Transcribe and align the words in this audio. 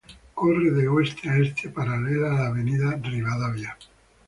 Corre 0.33 0.71
de 0.71 0.87
oeste 0.87 1.29
a 1.29 1.37
este 1.37 1.69
paralela 1.69 2.31
a 2.31 2.33
la 2.33 2.47
avenida 2.47 2.95
Rivadavia. 3.03 3.77